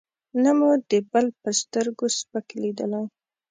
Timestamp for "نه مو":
0.43-0.69